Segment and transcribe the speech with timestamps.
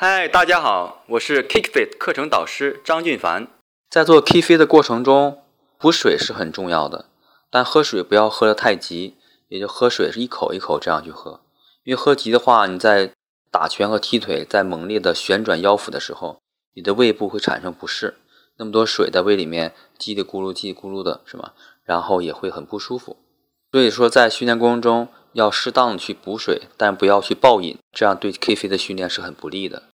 [0.00, 3.48] 嗨，大家好，我是 KickFit 课程导师张俊凡。
[3.90, 5.42] 在做 KickFit 的过程中，
[5.76, 7.06] 补水是很重要的，
[7.50, 9.16] 但喝水不要喝得太急，
[9.48, 11.40] 也就喝水是一口一口这样去喝。
[11.82, 13.10] 因为喝急的话，你在
[13.50, 16.38] 打拳和踢腿，在猛烈的旋转腰腹的时候，
[16.74, 18.18] 你的胃部会产生不适，
[18.58, 21.50] 那么多水在胃里面叽里咕噜、叽里咕噜的，是吗？
[21.82, 23.16] 然后也会很不舒服。
[23.72, 29.82] 所以说，在训练过程中要适当的去补水，但不要去暴饮，这样对 KickFit 的训练是很不利的。